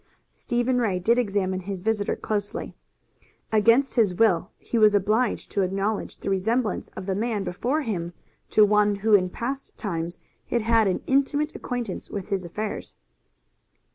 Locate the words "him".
7.83-8.11